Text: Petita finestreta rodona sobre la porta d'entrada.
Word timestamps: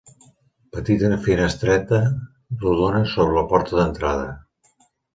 Petita 0.75 1.11
finestreta 1.27 2.01
rodona 2.65 3.05
sobre 3.15 3.39
la 3.39 3.47
porta 3.55 3.81
d'entrada. 3.81 4.31